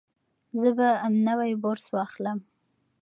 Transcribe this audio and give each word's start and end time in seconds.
زه 0.61 0.69
به 0.77 0.87
نوی 1.27 1.51
برس 1.63 1.83
واخلم. 1.93 2.39